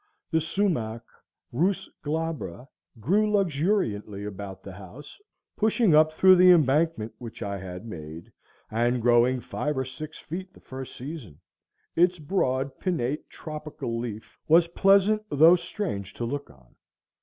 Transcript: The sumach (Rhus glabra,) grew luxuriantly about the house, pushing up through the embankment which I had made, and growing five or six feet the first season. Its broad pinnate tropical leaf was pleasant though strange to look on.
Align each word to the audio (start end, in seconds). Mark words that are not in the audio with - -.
The 0.31 0.39
sumach 0.41 1.03
(Rhus 1.53 1.87
glabra,) 2.03 2.67
grew 2.99 3.31
luxuriantly 3.31 4.25
about 4.25 4.63
the 4.63 4.71
house, 4.71 5.15
pushing 5.55 5.93
up 5.93 6.11
through 6.13 6.37
the 6.37 6.49
embankment 6.49 7.13
which 7.19 7.43
I 7.43 7.59
had 7.59 7.85
made, 7.85 8.31
and 8.71 8.99
growing 8.99 9.41
five 9.41 9.77
or 9.77 9.85
six 9.85 10.17
feet 10.17 10.55
the 10.55 10.59
first 10.59 10.95
season. 10.97 11.39
Its 11.95 12.17
broad 12.17 12.79
pinnate 12.79 13.29
tropical 13.29 13.99
leaf 13.99 14.39
was 14.47 14.69
pleasant 14.69 15.21
though 15.29 15.55
strange 15.55 16.15
to 16.15 16.25
look 16.25 16.49
on. 16.49 16.73